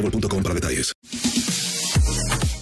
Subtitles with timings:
[0.00, 0.92] boostmobile.com para detalles.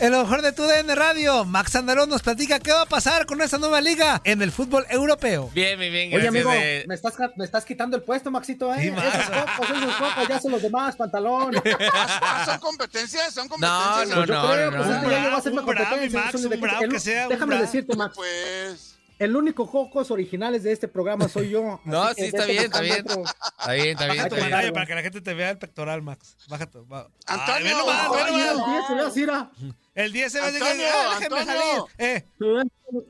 [0.01, 3.25] En lo mejor de tu DN Radio, Max Andalón nos platica qué va a pasar
[3.27, 5.51] con esta nueva liga en el fútbol europeo.
[5.55, 6.15] Bien, bien, bien.
[6.15, 6.85] Oye, amigo, eh.
[6.87, 8.81] me, estás, me estás quitando el puesto, Maxito, ¿eh?
[8.83, 8.97] Sí, esos
[9.31, 9.31] Max.
[9.57, 11.55] cocos, esos cocos, ya son los demás, pantalón.
[12.45, 13.33] ¿Son competencias?
[13.33, 14.09] ¿Son No, competencias?
[14.09, 14.95] no, Pues yo no, creo, no, pues no.
[14.97, 15.97] este ya llegó a ser bravo.
[16.13, 17.63] Max, un bravo que sea, un Déjame bravo.
[17.63, 18.94] decirte, Max, Pues...
[19.19, 21.81] el único cocos originales de este programa soy yo.
[21.85, 22.97] No, sí, está bien, está bien.
[23.07, 24.25] Está bien, está bien.
[24.27, 24.73] Está bien.
[24.73, 26.37] para que la gente te vea el pectoral, Max.
[26.51, 28.29] Va- Antonio, nomás.
[28.29, 29.51] el día se ve así, era.
[29.95, 30.65] El 10 se ve de que.
[30.65, 31.89] Antonio, Antonio.
[31.99, 32.25] Eh,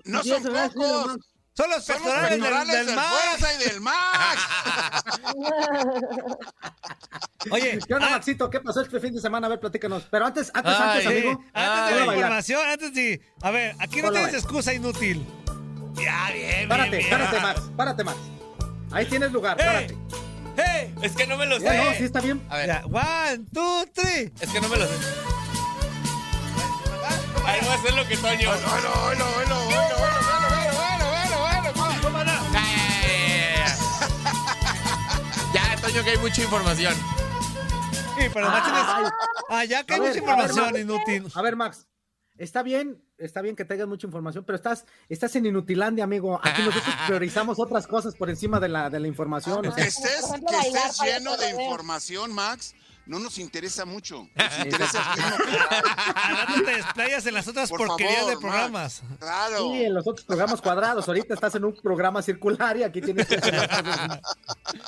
[0.04, 1.06] No son se ve así, cocos.
[1.06, 1.26] Max.
[1.56, 3.46] son los Son los pectorales del, del del Max.
[3.54, 4.40] Y del Max.
[7.50, 8.48] Oye, ¿Qué onda, ah, Maxito?
[8.50, 9.46] ¿Qué pasó este fin de semana?
[9.46, 10.06] A ver, platícanos.
[10.10, 11.44] Pero antes, antes, Ay, antes, sí, amigo.
[11.52, 11.64] antes de Ay.
[11.64, 12.16] la Ponlo a bailar.
[12.16, 13.20] información, antes de.
[13.42, 15.26] A ver, aquí no a tienes excusa inútil.
[15.94, 17.42] Ya, bien, Párate, bien, párate bien.
[17.42, 18.16] más, párate más.
[18.90, 19.66] Ahí tienes lugar, ¡Hey!
[19.66, 19.96] párate.
[20.56, 20.94] ¡Hey!
[21.02, 21.76] Es que no me lo sé.
[21.76, 22.40] No, sí está bien.
[22.48, 22.66] A ver.
[22.66, 22.84] Ya.
[22.86, 24.32] One, two, three.
[24.40, 24.94] Es que no me lo sé.
[27.46, 28.50] Ahí voy a hacer lo que Toño.
[28.50, 30.12] No, no, bueno, bueno, bueno, bueno,
[31.42, 32.32] bueno, bueno, bueno.
[35.52, 36.94] Ya, Toño, que hay mucha información.
[38.18, 39.12] Sí, pero Max.
[39.50, 41.26] Ah, ya que hay mucha información, inútil.
[41.34, 41.86] A ver, Max,
[42.36, 46.40] Está bien, está bien que tengas mucha información, pero estás, estás en Inutilandia, amigo.
[46.42, 49.64] Aquí nosotros priorizamos otras cosas por encima de la, de la información.
[49.66, 52.74] o Que estés, que estés lleno de información, Max,
[53.06, 54.28] no nos interesa mucho.
[54.36, 59.02] Nos interesa rato te desplayas en las otras Por porquerías favor, de programas.
[59.02, 59.18] Max.
[59.20, 59.58] Claro.
[59.72, 61.06] Sí, en los otros programas cuadrados.
[61.08, 63.68] Ahorita estás en un programa circular y aquí tienes que hacer.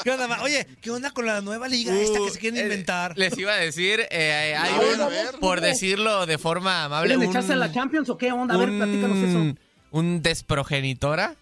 [0.02, 0.42] ¿Qué onda?
[0.42, 3.12] Oye, ¿qué onda con la nueva liga esta que se quieren Uh, eh, inventar?
[3.18, 5.38] Les iba a decir, eh, hay un, a ver.
[5.40, 8.54] por decirlo de forma amable, ¿Quieren un, echarse a la Champions o qué onda?
[8.54, 9.60] A ver, un- platícanos eso.
[9.90, 11.34] un desprogenitora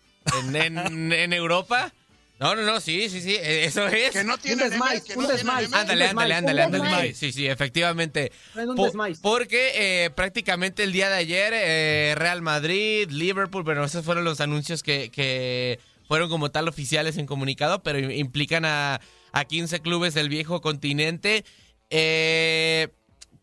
[0.43, 1.93] en, en, en Europa.
[2.41, 4.11] No, no, no, sí, sí, sí, eh, eso es.
[4.11, 5.72] Que no tienen desmais, un desmais.
[5.72, 7.15] Ándale, ándale, ándale, ándale.
[7.15, 8.33] Sí, sí, efectivamente.
[8.77, 9.21] Po- desmais.
[9.21, 14.41] porque eh, prácticamente el día de ayer eh, Real Madrid, Liverpool, bueno, esos fueron los
[14.41, 15.78] anuncios que, que
[16.09, 19.01] fueron como tal oficiales en comunicado, pero im- implican a,
[19.33, 21.45] a 15 clubes del viejo continente.
[21.89, 22.89] Eh,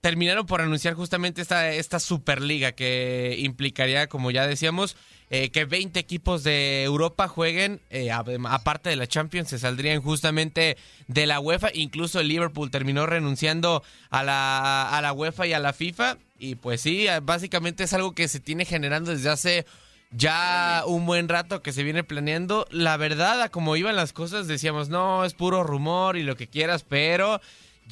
[0.01, 4.97] terminaron por anunciar justamente esta, esta Superliga que implicaría, como ya decíamos,
[5.33, 10.75] eh, que 20 equipos de Europa jueguen, eh, aparte de la Champions, se saldrían justamente
[11.07, 11.69] de la UEFA.
[11.73, 16.17] Incluso Liverpool terminó renunciando a la, a la UEFA y a la FIFA.
[16.37, 19.65] Y pues sí, básicamente es algo que se tiene generando desde hace
[20.11, 22.67] ya un buen rato que se viene planeando.
[22.69, 26.47] La verdad, a como iban las cosas, decíamos, no, es puro rumor y lo que
[26.47, 27.39] quieras, pero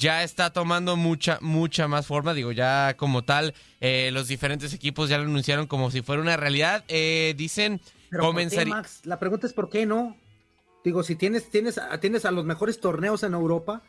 [0.00, 2.32] ya está tomando mucha, mucha más forma.
[2.34, 6.36] Digo, ya como tal, eh, los diferentes equipos ya lo anunciaron como si fuera una
[6.36, 6.84] realidad.
[6.88, 8.74] Eh, dicen, Pero ¿por qué, comenzaría...
[8.74, 9.00] Max?
[9.04, 10.16] La pregunta es ¿por qué no?
[10.82, 13.82] Digo, si tienes, tienes, a- tienes a los mejores torneos en Europa,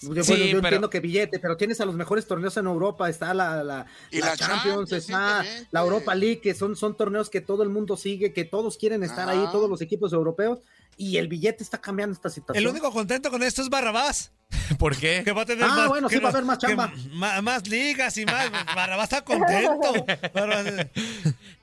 [0.00, 2.64] yo, Sí, bueno, yo pero- entiendo que billete, pero tienes a los mejores torneos en
[2.64, 6.74] Europa, está la, la, Y la la Champions, Champions, está la Europa League, que son,
[6.74, 9.32] son torneos que todo el mundo sigue, que todos quieren estar Ajá.
[9.38, 10.60] ahí, todos los equipos europeos,
[11.00, 12.62] y el billete está cambiando esta situación.
[12.62, 14.32] El único contento con esto es Barrabás.
[14.78, 15.22] ¿Por qué?
[15.24, 16.92] Que va a tener Ah, más, bueno, sí va a haber más chamba.
[17.42, 18.50] más ligas y más.
[18.76, 19.94] Barrabás está contento.
[20.34, 20.88] Barrabás-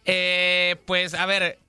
[0.05, 1.59] Eh, pues a ver,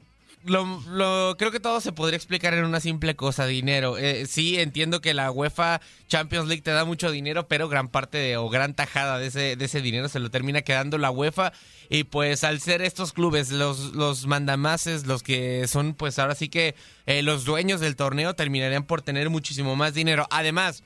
[0.45, 3.99] lo, creo que todo se podría explicar en una simple cosa, dinero.
[3.99, 8.19] Eh, sí, entiendo que la UEFA Champions League te da mucho dinero, pero gran parte
[8.19, 11.53] de, o gran tajada de ese, de ese dinero se lo termina quedando la UEFA.
[11.91, 16.49] Y pues al ser estos clubes los, los mandamases, los que son pues ahora sí
[16.49, 16.75] que
[17.07, 20.27] eh, los dueños del torneo, terminarían por tener muchísimo más dinero.
[20.31, 20.85] Además,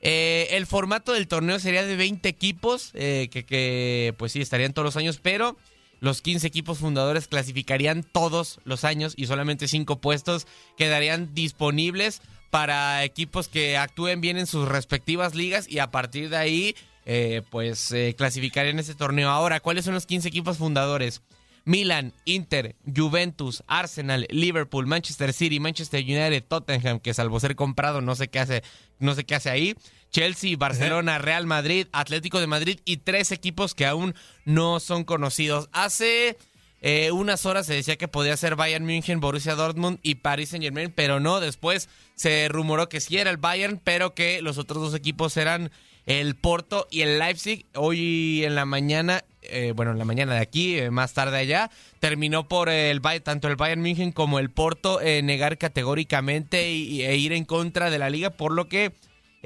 [0.00, 4.74] eh, el formato del torneo sería de 20 equipos, eh, que, que, pues sí, estarían
[4.74, 5.56] todos los años, pero
[6.04, 10.46] los 15 equipos fundadores clasificarían todos los años y solamente 5 puestos
[10.76, 12.20] quedarían disponibles
[12.50, 17.40] para equipos que actúen bien en sus respectivas ligas y a partir de ahí, eh,
[17.50, 19.30] pues eh, clasificarían ese torneo.
[19.30, 21.22] Ahora, ¿cuáles son los 15 equipos fundadores?
[21.64, 28.14] Milan, Inter, Juventus, Arsenal, Liverpool, Manchester City, Manchester United, Tottenham, que salvo ser comprado no
[28.14, 28.62] sé qué hace,
[28.98, 29.74] no sé qué hace ahí,
[30.10, 34.14] Chelsea, Barcelona, Real Madrid, Atlético de Madrid y tres equipos que aún
[34.44, 35.68] no son conocidos.
[35.72, 36.36] Hace
[36.82, 40.62] eh, unas horas se decía que podía ser Bayern München, Borussia Dortmund y Paris Saint
[40.62, 44.82] Germain, pero no, después se rumoró que sí era el Bayern, pero que los otros
[44.82, 45.70] dos equipos eran
[46.04, 47.64] el Porto y el Leipzig.
[47.74, 51.70] Hoy en la mañana, eh, bueno, en la mañana de aquí, eh, más tarde allá,
[52.00, 57.02] terminó por el Bay- tanto el Bayern München como el Porto eh, negar categóricamente y-
[57.02, 58.92] e ir en contra de la liga, por lo que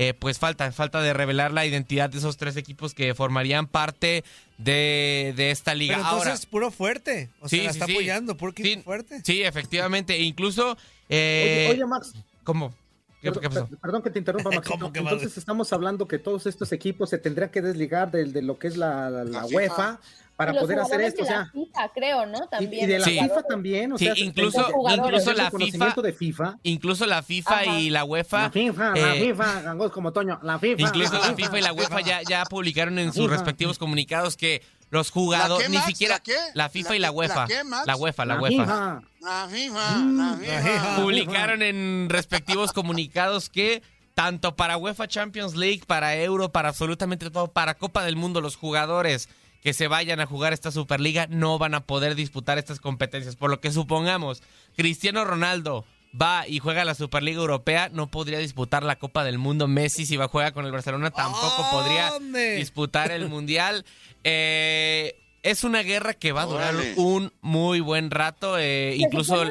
[0.00, 4.22] eh, pues falta, falta de revelar la identidad de esos tres equipos que formarían parte
[4.56, 5.96] de, de esta liga.
[5.96, 7.30] Pero entonces Ahora, puro fuerte.
[7.40, 9.20] O sea, la está apoyando, puro equipo fuerte.
[9.24, 10.14] Sí, efectivamente.
[10.14, 10.78] E incluso.
[11.08, 12.12] eh, Oye, oye, Max.
[12.44, 12.72] ¿Cómo?
[13.20, 13.66] ¿Qué, pasó?
[13.66, 14.78] per- Perdón que te interrumpa, Maxito.
[14.78, 15.10] ¿Cómo que va?
[15.10, 18.76] Entonces estamos hablando que todos estos equipos se tendrían que desligar de, lo que es
[18.76, 20.00] la, la- la La UEFA
[20.38, 21.22] para los poder hacer esto.
[21.22, 22.38] O de la sea, FIFA, creo, ¿no?
[22.44, 22.84] y, También.
[22.84, 23.18] y de la Sí.
[23.20, 23.92] FIFA también.
[23.92, 26.58] O Sí, sea, incluso, incluso la FIFA, de FIFA.
[26.62, 27.66] incluso la FIFA Ajá.
[27.78, 30.80] y la UEFA, La FIFA, la eh, FIFA, gangos como Toño, la FIFA.
[30.80, 35.08] incluso la FIFA y la UEFA ya, ya publicaron en sus respectivos comunicados que los
[35.08, 36.36] ¿La jugadores, ni siquiera ¿La qué?
[36.54, 37.86] la FIFA y ¿La- UEFA, la qué, Max?
[37.86, 39.02] la UEFA, la La UEFA, FIFA.
[39.20, 40.40] La FIFA, Mm.
[40.40, 40.96] FIFA.
[41.02, 43.82] publicaron en respectivos comunicados que
[44.14, 48.56] tanto para UEFA Champions League, para Euro, para absolutamente todo, para Copa del Mundo, los
[48.56, 49.28] jugadores
[49.62, 53.36] que se vayan a jugar esta Superliga no van a poder disputar estas competencias.
[53.36, 54.42] Por lo que supongamos,
[54.76, 55.84] Cristiano Ronaldo
[56.20, 59.68] va y juega la Superliga Europea, no podría disputar la Copa del Mundo.
[59.68, 62.12] Messi, si va a jugar con el Barcelona, tampoco podría
[62.56, 63.84] disputar el Mundial.
[64.24, 66.94] Eh, es una guerra que va a durar Órale.
[66.96, 68.58] un muy buen rato.
[68.58, 69.44] eh, incluso...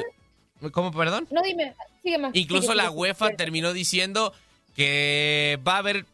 [0.72, 1.28] ¿Cómo, perdón?
[1.30, 2.32] No, dime, sigue más.
[2.34, 3.36] Incluso sigue, la UEFA sigue.
[3.36, 4.32] terminó diciendo
[4.74, 6.04] que va a haber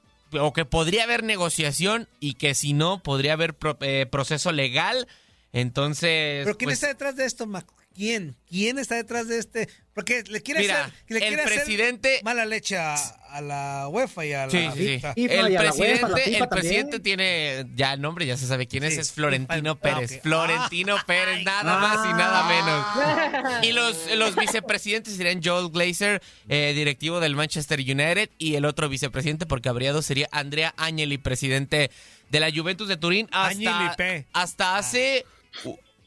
[0.41, 5.07] o que podría haber negociación y que si no podría haber pro- eh, proceso legal.
[5.53, 7.67] Entonces, Pero ¿quién pues, está detrás de esto, Mac?
[7.94, 8.35] ¿Quién?
[8.49, 9.69] ¿Quién está detrás de este?
[9.94, 13.87] Porque le quiere Mira, hacer, le el quiere hacer presidente- mala leche a, a la
[13.88, 15.06] UEFA y a la Sí, sí, sí.
[15.14, 18.67] Y El a la UEFA, presidente, el presidente tiene ya el nombre, ya se sabe
[18.67, 19.00] quién es, Sí.
[19.00, 20.20] es Florentino Ah, Pérez.
[20.23, 23.64] Florentino Pérez, nada más y nada menos.
[23.64, 28.88] Y los, los vicepresidentes serían Joel Glazer, eh, directivo del Manchester United, y el otro
[28.88, 31.93] vicepresidente, porque habría dos, sería Andrea Agnelli, presidente
[32.31, 33.29] de la Juventus de Turín.
[33.31, 34.26] Agnelli Hasta, P.
[34.32, 35.25] hasta hace...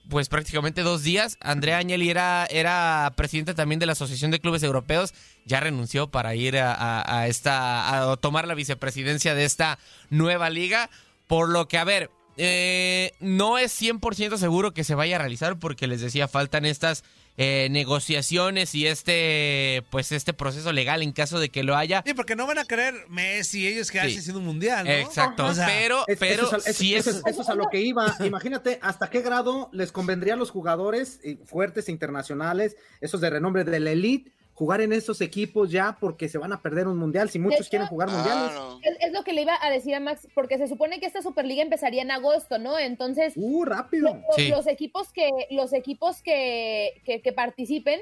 [0.09, 1.38] Pues prácticamente dos días.
[1.42, 5.13] Andrea Agnelli era, era presidente también de la Asociación de Clubes Europeos.
[5.45, 8.12] Ya renunció para ir a, a- a esta.
[8.12, 10.89] a tomar la vicepresidencia de esta nueva liga.
[11.27, 15.59] Por lo que, a ver, eh, no es 100% seguro que se vaya a realizar
[15.59, 17.04] porque les decía, faltan estas
[17.38, 22.04] eh, negociaciones y este, pues este proceso legal en caso de que lo haya.
[22.06, 24.08] Sí, porque no van a querer Messi ellos que Sí.
[24.08, 24.92] hacen sido un mundial, ¿no?
[24.92, 27.16] Exacto, O sea, pero, Es- pero eso, es, eso- sí eso es...
[27.18, 28.16] es- eso es a lo que iba.
[28.26, 33.64] Imagínate hasta qué grado les convendría a los jugadores eh, fuertes internacionales, esos de renombre
[33.64, 37.30] de la elite, jugar en esos equipos ya porque se van a perder un mundial.
[37.30, 38.49] Si muchos hecho, quieren jugar mundiales.
[38.52, 38.80] Claro.
[38.81, 41.21] Es, es lo que le iba a decir a Max, porque se supone que esta
[41.21, 42.80] Superliga empezaría en agosto, ¿no?
[42.80, 44.19] Entonces, Uh, rápido.
[44.35, 44.47] Sí.
[44.49, 48.02] los equipos que los equipos que, que, que participen,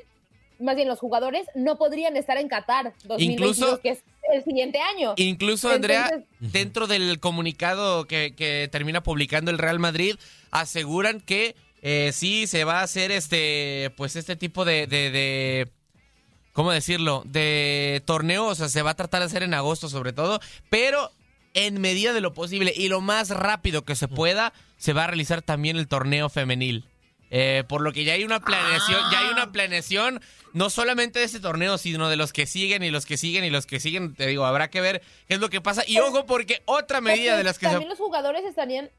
[0.57, 4.79] más bien los jugadores, no podrían estar en Qatar 2022, Incluso- que es el siguiente
[4.79, 5.13] año.
[5.17, 10.15] Incluso, Andrea, Entonces- dentro del comunicado que, que termina publicando el Real Madrid,
[10.51, 15.67] aseguran que eh, sí se va a hacer este, pues este tipo de, de, de-
[16.55, 17.21] ¿cómo decirlo?
[17.25, 21.11] De torneo, o sea, se va a tratar de hacer en agosto sobre todo, pero
[21.53, 25.07] en medida de lo posible y lo más rápido que se pueda, se va a
[25.07, 26.85] realizar también el torneo femenil.
[27.29, 30.21] Eh, por lo que ya hay una planeación, ya hay una planeación,
[30.53, 33.49] no solamente de este torneo, sino de los que siguen y los que siguen y
[33.49, 34.15] los que siguen.
[34.15, 35.83] Te digo, habrá que ver qué es lo que pasa.
[35.85, 37.71] Y ojo, porque otra medida de las que se.
[37.71, 38.89] también los jugadores estarían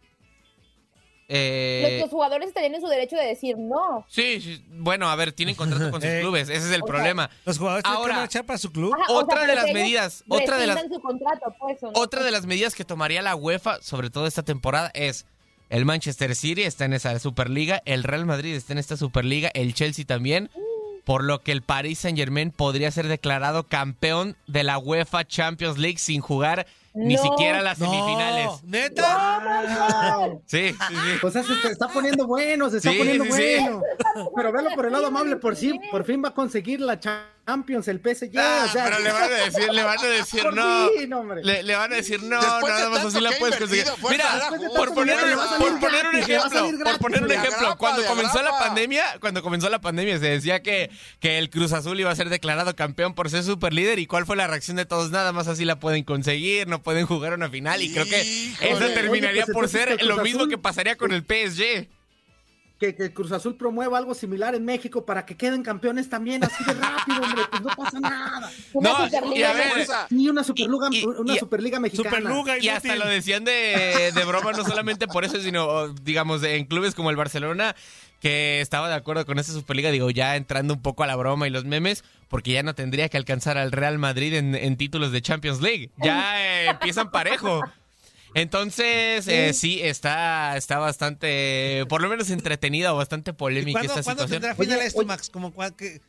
[1.28, 4.06] Eh, los, jugadores estarían en su derecho de decir no.
[4.08, 7.30] Sí, sí, bueno, a ver, tienen contrato con sus clubes, ese es el problema.
[7.44, 8.94] los jugadores tienen que marchar para su club.
[8.94, 11.90] Ajá, otra o sea, de las medidas, otra de las, su contrato, pues, ¿no?
[11.94, 15.26] otra de las medidas que tomaría la UEFA, sobre todo esta temporada, es
[15.68, 19.74] el Manchester City está en esa Superliga, el Real Madrid está en esta Superliga, el
[19.74, 20.50] Chelsea también.
[21.04, 25.78] Por lo que el Paris Saint Germain podría ser declarado campeón de la UEFA Champions
[25.78, 27.22] League sin jugar ni No.
[27.22, 28.62] siquiera las No, semifinales.
[28.64, 29.42] ¿Neta?
[30.46, 31.26] Sí, sí, sí.
[31.26, 33.56] O sea, se está poniendo bueno, se está Sí, poniendo sí, sí.
[33.60, 33.82] bueno.
[34.34, 36.98] Pero velo por el lado amable, por sí, por fin va a conseguir la
[37.46, 38.36] Champions, el PSG.
[38.36, 40.90] Ah, o sea, pero le van a decir, le van a decir no.
[41.42, 43.84] Le, le van a decir no, Después nada más así la puedes conseguir.
[43.84, 49.04] fuerza, Mira, por poner, por un ejemplo, por poner un ejemplo, cuando comenzó la pandemia,
[49.20, 52.74] cuando comenzó la pandemia se decía que, que el Cruz Azul iba a ser declarado
[52.74, 55.64] campeón por ser super líder y cuál fue la reacción de todos, nada más así
[55.64, 58.20] la pueden conseguir, no pueden jugar una final y creo que
[58.60, 61.88] eso terminaría Oye, pues por ser lo mismo que pasaría con el PSG.
[62.78, 66.62] Que, que Cruz Azul promueva algo similar en México para que queden campeones también así
[66.62, 68.50] de rápido, hombre, pues no pasa nada.
[68.74, 69.54] Una No, Superliga
[70.10, 72.10] y una superliga, Y- y- una superliga mexicana.
[72.18, 76.66] Superluga Y hasta lo decían de, de broma, no solamente por eso, sino, digamos, en
[76.66, 77.74] clubes como el Barcelona,
[78.20, 81.46] que estaba de acuerdo con esta Superliga, digo, ya entrando un poco a la broma
[81.46, 85.12] y los memes, porque ya no tendría que alcanzar al Real Madrid en, en títulos
[85.12, 85.90] de Champions League.
[85.96, 87.62] Ya eh, empiezan parejo.
[88.40, 93.92] Entonces, eh, sí, está, está bastante, por lo menos entretenida o bastante ¿Y polémica cuándo,
[93.94, 94.42] esta cuándo situación.
[94.42, 95.06] tendrá final Oye, esto, oye.
[95.08, 95.30] Max?
[95.30, 96.00] ¿Como, que-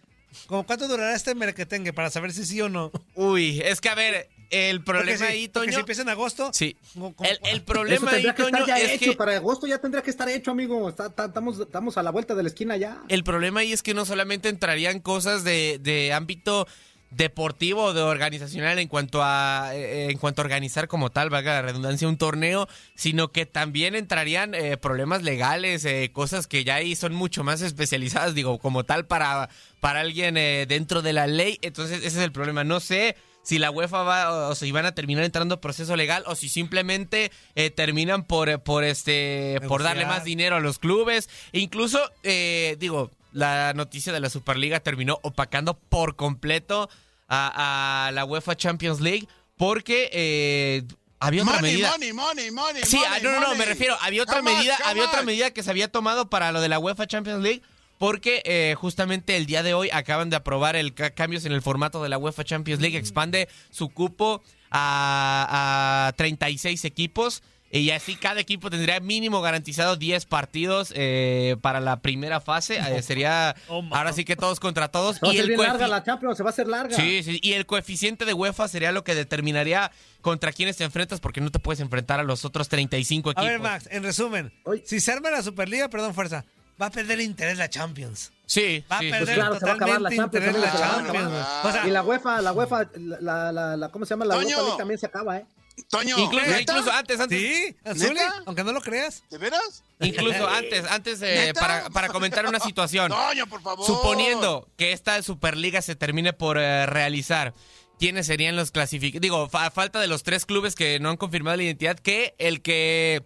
[0.46, 2.92] como cuánto durará este merequetengue para saber si sí o no?
[3.16, 5.72] Uy, es que a ver, el problema ahí, Toño...
[5.72, 6.52] si empieza en agosto.
[6.54, 6.76] Sí.
[6.94, 9.18] como- como- El, problema ahí, que Toño, ya es hecho, que...
[9.18, 10.90] para agosto ya tendría que estar hecho, amigo.
[10.90, 13.02] Está- está- estamos, estamos a la vuelta de la esquina ya.
[13.08, 16.68] El problema ahí es que no solamente entrarían cosas de, de ámbito
[17.10, 21.54] deportivo o de organizacional en cuanto a eh, en cuanto a organizar como tal, valga
[21.54, 26.76] la redundancia, un torneo, sino que también entrarían eh, problemas legales, eh, cosas que ya
[26.76, 29.50] ahí son mucho más especializadas, digo, como tal para,
[29.80, 31.60] para alguien eh, dentro de la ley.
[31.62, 32.64] Entonces, ese es el problema.
[32.64, 33.16] No sé
[33.48, 36.50] si la UEFA va o si van a terminar entrando a proceso legal o si
[36.50, 41.30] simplemente eh, terminan por, por este por darle más dinero a los clubes.
[41.54, 46.90] E incluso, eh, digo, la noticia de la Superliga terminó opacando por completo
[47.28, 50.84] a, a la UEFA Champions League porque eh,
[51.20, 51.92] había otra Money, medida.
[51.92, 53.58] money, money, money, Sí, money, ah, no, no, no, money.
[53.60, 56.70] me refiero, había otra medida, había otra medida que se había tomado para lo de
[56.70, 57.62] la UEFA Champions League,
[57.98, 61.62] porque eh, justamente el día de hoy acaban de aprobar el ca- cambios en el
[61.64, 67.42] formato de la UEFA Champions League, expande su cupo a, a 36 equipos.
[67.70, 72.78] Y así cada equipo tendría mínimo garantizado 10 partidos eh, para la primera fase.
[72.78, 75.18] Eh, sería Oh, ahora sí que todos contra todos.
[75.18, 76.96] Se va a Y ser el bien larga la Champions, se va a hacer larga.
[76.96, 81.20] Sí, sí, y el coeficiente de UEFA sería lo que determinaría contra quiénes te enfrentas,
[81.20, 83.48] porque no te puedes enfrentar a los otros 35 A equipos.
[83.50, 84.84] ver, Max, en resumen, Oye.
[84.86, 86.46] si se arma la Superliga, perdón, fuerza,
[86.82, 88.32] va a perder interés la Champions.
[88.46, 89.08] Sí, Va sí.
[89.08, 90.96] a perder Pues claro, se va a acabar la totalmente Champions, la se va a
[91.04, 91.26] Champions.
[91.28, 91.66] acabar.
[91.66, 94.24] O sea, Y la UEFA, la UEFA, la, la, la, ¿cómo se llama?
[94.26, 94.48] La Toño.
[94.48, 95.46] UEFA League también se acaba, ¿eh?
[95.90, 96.62] Toño, Incluso, ¿neta?
[96.74, 98.42] incluso antes, antes, sí, Zuli, ¿Neta?
[98.46, 99.24] aunque no lo creas.
[99.30, 99.84] ¿De veras?
[100.02, 103.10] incluso antes, antes eh, para, para comentar una situación.
[103.12, 103.86] Toño, por favor.
[103.86, 107.54] Suponiendo que esta Superliga se termine por eh, realizar,
[108.00, 109.22] ¿quiénes serían los clasificados?
[109.22, 112.36] Digo, fa- a falta de los tres clubes que no han confirmado la identidad, que
[112.38, 113.26] el que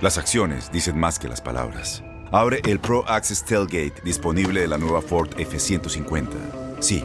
[0.00, 2.02] Las acciones dicen más que las palabras.
[2.32, 6.28] Abre el Pro Access Tailgate disponible de la nueva Ford F-150.
[6.80, 7.04] Sí,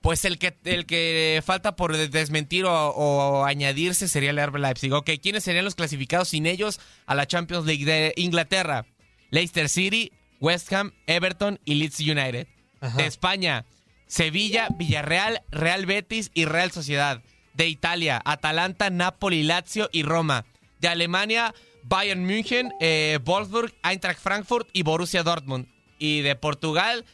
[0.00, 4.92] Pues el que, el que falta por desmentir o, o añadirse sería el RB Leipzig.
[4.92, 8.86] Ok, ¿quiénes serían los clasificados sin ellos a la Champions League de Inglaterra?
[9.30, 12.48] Leicester City, West Ham, Everton y Leeds United.
[12.96, 13.66] De España,
[14.06, 17.22] Sevilla, Villarreal, Real Betis y Real Sociedad.
[17.52, 20.46] De Italia, Atalanta, Napoli, Lazio y Roma.
[20.80, 21.54] De Alemania,
[21.84, 25.68] Bayern München, eh, Wolfsburg, Eintracht Frankfurt y Borussia Dortmund.
[25.98, 27.04] Y de Portugal,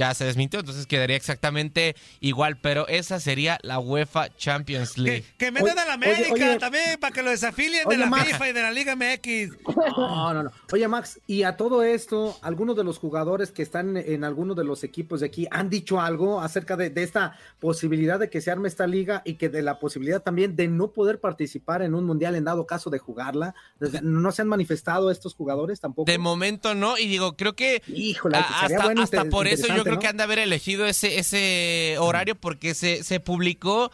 [0.00, 5.26] ya se desmintió, entonces quedaría exactamente igual, pero esa sería la UEFA Champions League.
[5.36, 6.58] Que, que metan a la América oye, oye.
[6.58, 8.24] también para que lo desafilien Oye, de la Max.
[8.24, 9.58] FIFA y de la Liga MX.
[9.98, 10.50] No, no, no.
[10.72, 14.64] Oye, Max, y a todo esto, algunos de los jugadores que están en algunos de
[14.64, 18.50] los equipos de aquí han dicho algo acerca de, de esta posibilidad de que se
[18.50, 22.06] arme esta liga y que de la posibilidad también de no poder participar en un
[22.06, 23.54] mundial en dado caso de jugarla.
[24.02, 26.10] ¿No se han manifestado estos jugadores tampoco?
[26.10, 29.96] De momento no, y digo, creo que Híjole, hasta, bueno, hasta por eso yo creo
[29.96, 30.00] ¿no?
[30.00, 33.90] que han de haber elegido ese, ese horario porque se, se publicó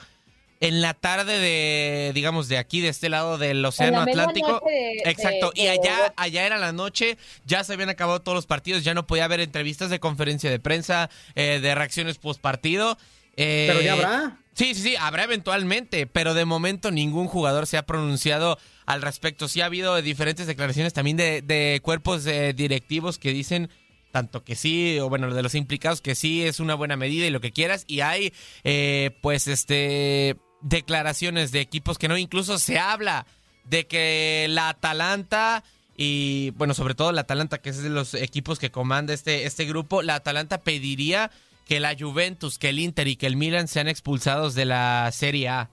[0.60, 4.62] en la tarde de, digamos, de aquí, de este lado del Océano Atlántico.
[4.66, 5.52] de- Exacto.
[5.54, 8.94] de- y allá, allá era la noche, ya se habían acabado todos los partidos, ya
[8.94, 12.96] no podía haber entrevistas de conferencia de prensa, eh, de reacciones post partido.
[13.36, 14.38] Pero ya habrá.
[14.54, 19.48] Sí, sí, sí, habrá eventualmente, pero de momento ningún jugador se ha pronunciado al respecto.
[19.48, 23.68] Sí ha habido diferentes declaraciones también de, de cuerpos eh, directivos que dicen
[24.16, 27.30] tanto que sí, o bueno, de los implicados que sí es una buena medida y
[27.30, 28.32] lo que quieras, y hay
[28.64, 33.26] eh, pues este declaraciones de equipos que no, incluso se habla
[33.64, 35.64] de que la Atalanta
[35.98, 39.66] y bueno, sobre todo la Atalanta, que es de los equipos que comanda este, este
[39.66, 41.30] grupo, la Atalanta pediría
[41.66, 45.50] que la Juventus, que el Inter y que el Milan sean expulsados de la Serie
[45.50, 45.68] A.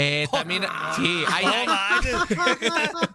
[0.00, 0.62] Eh, también,
[0.94, 1.44] sí, hay,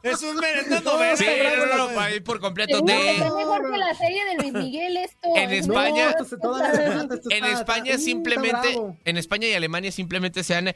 [0.03, 1.15] es un merendando verde.
[1.17, 1.25] Sí,
[1.57, 2.81] no, no, no, ahí por completo.
[2.81, 5.29] De, está mejor que la serie de Luis Miguel esto.
[5.35, 5.51] En.
[5.51, 9.47] España- No, esto se- todavía le falta, esto en está- España está- simplemente, en España
[9.47, 10.73] y Alemania simplemente se han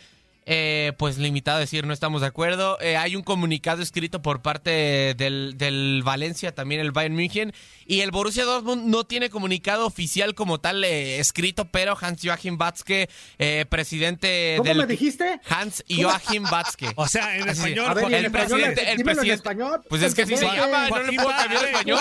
[0.49, 2.79] eh, pues limitado a decir no estamos de acuerdo.
[2.79, 7.53] Eh, hay un comunicado escrito por parte del, del Valencia, también el Bayern München,
[7.85, 12.57] y el Borussia Dortmund no tiene comunicado oficial como tal eh, escrito, pero Hans Joachim
[12.57, 15.39] Watzke, eh, presidente ¿Cómo del me dijiste?
[15.49, 16.87] Hans Joachim Watzke.
[16.95, 17.93] O sea, en español.
[17.93, 19.33] Ver, el español, presidente, el dímelo en presidente.
[19.33, 19.81] español.
[19.87, 21.99] Pues es que así se Joaquín llama, no le puedo cambiar de español.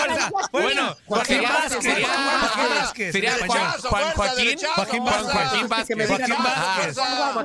[0.51, 3.71] Bueno, Joaquín Vázquez, sería, Joaquín sería Juan.
[3.81, 4.57] Juan Joaquín,
[5.69, 6.07] Vázquez.
[6.07, 6.97] Joaquín Vázquez.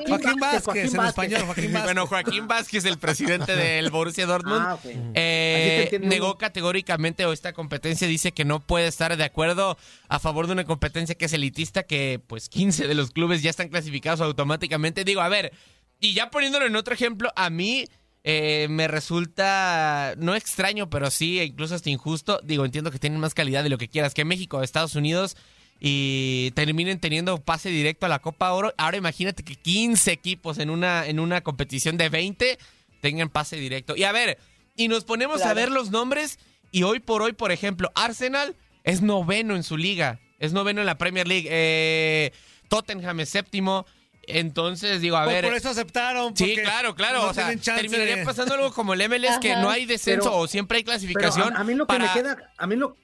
[0.09, 0.92] Joaquín Vázquez.
[0.99, 1.85] Vázquez, en español, Joaquín Vázquez.
[1.85, 4.79] Bueno, Joaquín Vázquez, el presidente del Borussia Dortmund, Ah,
[5.15, 6.39] eh, negó uno.
[6.39, 9.77] categóricamente o esta competencia dice que no puede estar de acuerdo
[10.09, 13.51] a favor de una competencia que es elitista, que pues 15 de los clubes ya
[13.51, 15.05] están clasificados automáticamente.
[15.05, 15.53] Digo, a ver,
[16.01, 17.87] y ya poniéndolo en otro ejemplo, a mí
[18.25, 22.41] eh, me resulta no extraño, pero sí, e incluso hasta injusto.
[22.45, 25.37] Digo, entiendo que tienen más calidad de lo que quieras que México o Estados Unidos
[25.85, 28.73] y terminen teniendo pase directo a la Copa Oro.
[28.79, 32.57] Ahora imagínate que 15 equipos en una, en una competición de 20
[33.01, 33.97] tengan pase directo.
[33.97, 34.39] Y a ver,
[34.77, 36.39] y nos ponemos a ver los nombres
[36.71, 40.87] y hoy por hoy, por ejemplo, Arsenal es noveno en su liga, es noveno en
[40.87, 42.33] la Premier League, eh,
[42.69, 43.85] Tottenham es séptimo.
[44.29, 45.45] Entonces, digo, a Pues ver.
[45.47, 46.37] por eso aceptaron.
[46.37, 47.23] Sí, claro, claro.
[47.23, 50.37] no o sea, terminaría de- pasando algo como el MLS, que no hay descenso Pero-
[50.39, 51.57] o siempre hay clasificación.
[51.57, 52.97] a, a mí lo que para- me queda, a mí lo,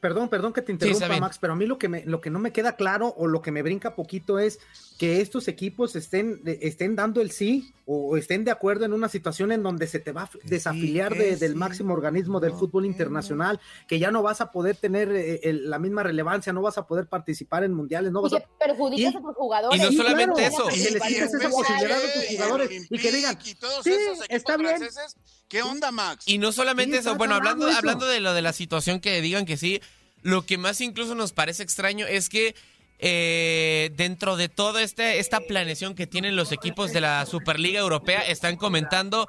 [0.00, 1.18] perdón, perdón que te interrumpa.
[1.18, 3.42] Max, pero a mí lo que me, lo que no me queda claro o lo
[3.42, 4.58] que me brinca poquito es
[4.98, 9.52] que estos equipos estén, estén dando el sí o estén de acuerdo en una situación
[9.52, 11.58] en donde se te va a desafiliar que de- del sí.
[11.58, 15.40] máximo organismo del No, fútbol que internacional, que ya no vas a poder tener eh,
[15.44, 18.38] el- la misma relevancia, no vas a poder participar en mundiales, no Y vas que
[18.38, 19.80] a perjudicas y- a tus jugadores.
[19.80, 20.68] y no solamente claro, eso.
[20.68, 20.82] que Y,
[21.16, 24.76] esa posibilidad a tus jugadores y que digan, y todos sí, esos está bien.
[24.76, 25.16] franceses,
[25.48, 26.24] ¿qué onda, Max?
[26.26, 27.78] Y no solamente Sí, eso, bueno, hablando, eso.
[27.78, 29.80] hablando de lo de la situación que digan que sí,
[30.22, 32.54] lo que más incluso nos parece extraño es que
[33.00, 38.22] eh, dentro de toda este, esta planeación que tienen los equipos de la Superliga Europea,
[38.22, 39.28] están comentando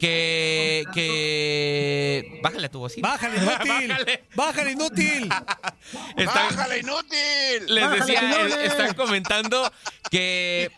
[0.00, 0.84] que...
[0.92, 2.40] que...
[2.42, 2.94] Bájale a tu voz.
[2.98, 3.88] Bájale, inútil.
[3.88, 4.24] Bájale.
[4.34, 5.22] Bájale, inútil.
[6.16, 7.66] Están- ¡Bájale, inútil!
[7.68, 9.72] les decía, están comentando
[10.10, 10.72] que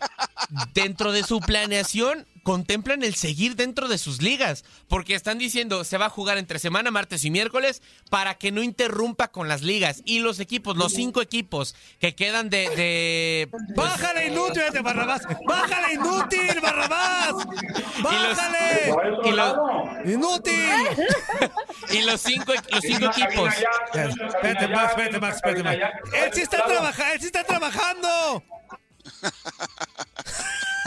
[0.75, 5.97] dentro de su planeación contemplan el seguir dentro de sus ligas, porque están diciendo se
[5.97, 10.01] va a jugar entre semana, martes y miércoles, para que no interrumpa con las ligas.
[10.05, 12.69] Y los equipos, los cinco equipos que quedan de...
[12.69, 15.23] de Bájale, inútil, de Barrabás.
[15.45, 17.33] Bájale, inútil, Barrabás.
[18.01, 18.93] Bájale.
[19.25, 20.87] y, lo- Inútil.
[21.91, 23.53] y los cinco, los cinco equipos.
[23.93, 25.79] Espérate, Max, espérate, Max, espérate, Max.
[26.13, 28.41] Él sí está trabajando, él sí está trabajando.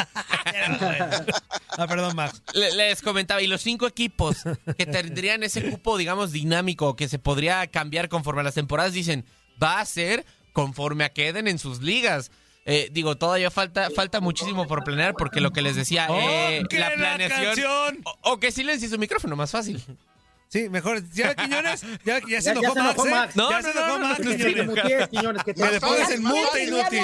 [1.82, 2.42] ah, perdón, Max.
[2.54, 4.38] Le- les comentaba, y los cinco equipos
[4.76, 9.24] que tendrían ese cupo, digamos, dinámico, que se podría cambiar conforme a las temporadas, dicen,
[9.62, 12.30] va a ser conforme a queden en sus ligas.
[12.66, 16.74] Eh, digo, todavía falta, falta muchísimo por planear, porque lo que les decía, eh, ¡Oh,
[16.76, 17.44] la la planeación.
[17.44, 18.00] canción!
[18.04, 19.82] O, o que silencie su micrófono, más fácil.
[20.50, 21.08] Sí, mejor.
[21.12, 21.82] ¿Ya Quiñones?
[22.04, 23.10] Ya, ya se enojó Max, ¿eh?
[23.10, 23.36] Max.
[23.36, 24.66] No, ya no, se no, enojó no, Max, que te Quiñones.
[24.66, 27.02] mutees, Quiñones, que te Que le pongas en mute, inútil.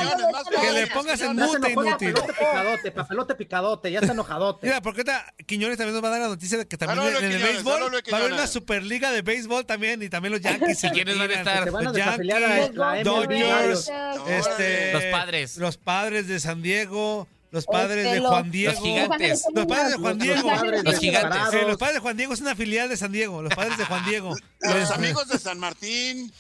[0.61, 2.13] Que le pongas en mute, inútil.
[2.13, 4.67] papelote picadote, papelote picadote, ya está enojadote.
[4.67, 7.33] Mira, porque ahorita Quiñones también nos va a dar la noticia de que también en
[7.33, 7.83] el béisbol
[8.13, 10.83] va a haber una superliga de béisbol también y también los Yankees.
[10.83, 11.71] ¿Y quiénes van a estar?
[11.71, 12.75] Los Yankees.
[13.05, 13.93] Dodgers,
[14.29, 15.57] este, Los padres.
[15.57, 19.45] los padres de San Diego, los padres Este, de los- Juan Diego, Los gigantes.
[19.55, 20.51] Los padres de Juan Diego.
[20.85, 21.39] los gigantes.
[21.51, 23.85] Sí, los padres de Juan Diego es una filial de San Diego, los padres de
[23.85, 24.35] Juan Diego.
[24.61, 26.33] Los amigos de San Martín.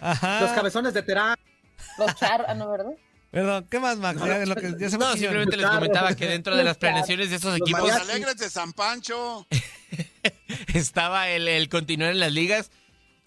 [0.00, 0.40] Ajá.
[0.40, 1.36] Los cabezones de Terán.
[1.98, 2.92] Los char, ah, no, ¿verdad?
[3.30, 4.20] Perdón, ¿qué más, Max?
[4.24, 7.36] Ya, lo que, ya se No, simplemente les comentaba que dentro de las planeaciones de
[7.36, 9.46] esos Los equipos Los alegres de San Pancho.
[10.74, 12.70] estaba el, el continuar en las ligas.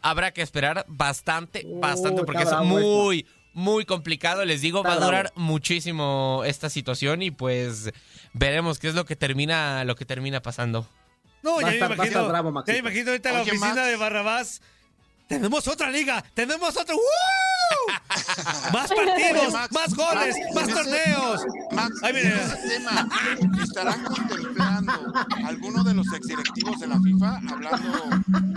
[0.01, 4.45] Habrá que esperar bastante, Uy, bastante, porque es muy, muy complicado.
[4.45, 7.91] Les digo, va a durar muchísimo esta situación y pues
[8.33, 10.87] veremos qué es lo que termina, lo que termina pasando.
[11.41, 12.27] No, ya me estar- a imagino.
[12.27, 13.87] bravo, ya me imagino ahorita la Oye, oficina Max.
[13.87, 14.61] de Barrabás.
[15.27, 16.95] Tenemos otra liga, tenemos otro.
[16.95, 17.01] ¡Woo!
[18.73, 21.45] Más partidos, Max, más goles, Max, más torneos.
[21.71, 22.13] Max, Ay,
[22.67, 23.07] tema,
[23.63, 24.93] ¿estarán contemplando
[25.45, 28.09] alguno de los exdirectivos de la FIFA hablando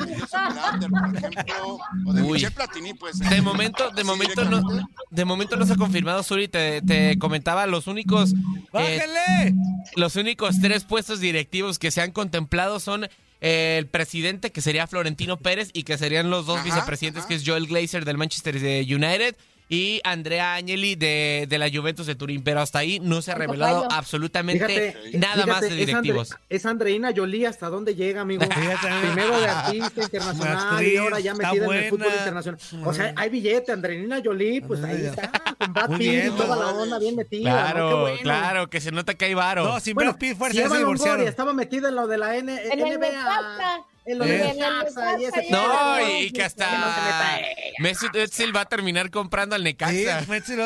[0.03, 0.17] de
[0.53, 2.33] Blatter, por ejemplo, o de Uy.
[2.33, 2.95] Michel Platini?
[2.95, 4.63] Pues, De momento, de momento no,
[5.11, 8.35] de momento no se ha confirmado, Suri, te, te comentaba los únicos,
[8.75, 9.55] eh,
[9.97, 13.09] los únicos tres puestos directivos que se han contemplado son
[13.43, 17.29] el presidente, que sería Florentino Pérez, y que serían los dos Ajá, vicepresidentes, ajá.
[17.29, 19.37] que es Joel Glazer del Manchester United
[19.73, 22.43] y Andrea Agnelli de, de la Juventus de Turín.
[22.45, 25.87] Pero hasta ahí no se ha revelado absolutamente Fíjate, nada fíjate, más de es Andre-
[25.87, 26.37] directivos.
[26.51, 28.43] Es, Andreina Jolie, ¿hasta dónde llega, amigo?
[28.55, 28.89] Fíjate.
[29.01, 32.61] Primero de artista internacional Actriz, y ahora ya metida en el fútbol internacional.
[32.85, 36.67] O sea, hay billete, Andreina Jolie, pues ahí está, con Brad Pitt y toda la
[36.69, 37.51] onda bien metida.
[37.51, 37.89] Claro, ¿no?
[37.89, 38.19] Qué bueno.
[38.21, 39.65] claro, que se nota que hay varo.
[39.65, 42.37] No, sin Bueno, Brad Pitt, fuerza, si Eva Longoria estaba metida en lo de la
[42.37, 43.09] N En el NBA.
[43.09, 43.87] Necaxa.
[44.05, 44.29] En lo Eh.
[44.29, 47.41] de En el Necaxa y ese Necaxa, No, y que hasta
[47.79, 50.25] Mesut Özil va a terminar comprando al Necaxa.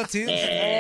[0.09, 0.25] sí.
[0.29, 0.79] Eh,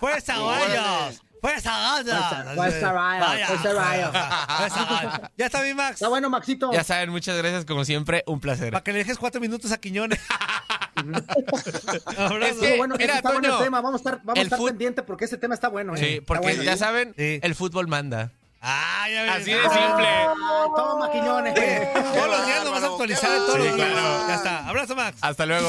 [0.00, 1.22] ¡Fuerza, Rayos!
[1.40, 1.70] ¡Fuerza,
[2.02, 2.54] Rayos!
[2.54, 3.46] Fuerza, Vaya.
[3.48, 4.10] fuerza, Rayos.
[4.58, 5.20] Fuerza, Rayos.
[5.36, 5.94] Ya está mi Max.
[5.94, 6.72] Está bueno, Maxito.
[6.72, 8.70] Ya saben, muchas gracias como siempre, un placer.
[8.72, 10.20] Para que le dejes cuatro minutos a Quiñones.
[12.42, 13.80] Es que- bueno, Mira, está bueno el tema.
[13.80, 15.94] Vamos a estar, vamos a estar pendiente porque ese tema está bueno.
[15.94, 15.98] ¿eh?
[15.98, 16.62] Sí, Está porque bueno.
[16.62, 17.40] ya saben, Sí.
[17.42, 18.30] el fútbol manda.
[18.62, 19.32] Ah, ya ves.
[19.32, 20.08] Así de simple.
[20.76, 21.54] Toma, Quiñones.
[21.54, 23.88] Todos los días nos vas a actualizar qué de todos los Sí, días.
[23.90, 24.28] claro.
[24.28, 24.68] Ya está.
[24.68, 25.18] Abrazo, Max.
[25.20, 25.68] Hasta luego.